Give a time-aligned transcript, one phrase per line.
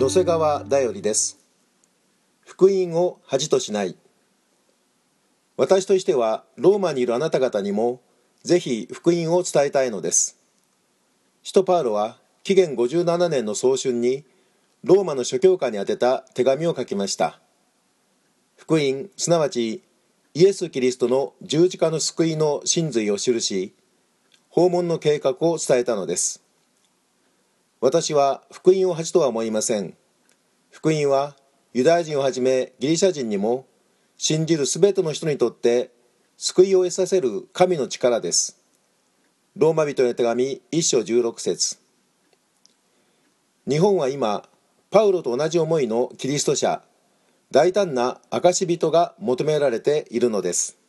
[0.00, 1.38] 野瀬川だよりです。
[2.40, 3.98] 福音を恥としない。
[5.58, 8.00] 私としてはローマにいるあなた方にも
[8.42, 10.38] ぜひ福音を伝えたいのです。
[11.42, 14.24] 使徒パウロは紀元57年の早春に
[14.84, 17.38] ローマの諸教官に宛てた手紙を書きました。
[18.56, 19.82] 福音すなわち
[20.32, 23.74] イエス・キリストの十字架の救いの真髄を記し
[24.48, 26.42] 訪問の計画を伝えたのです。
[27.80, 29.94] 私は福音を恥とは思いません。
[30.70, 31.34] 福音は
[31.72, 33.66] ユダヤ人をはじめギリシャ人にも
[34.18, 35.90] 信じるすべての人にとって
[36.36, 38.60] 救いを得させる神の力です。
[39.56, 41.78] ローマ人の手紙一章十六節。
[43.66, 44.46] 日本は今
[44.90, 46.82] パウロと同じ思いのキリスト者
[47.50, 50.79] 大胆な証人が求められているのです。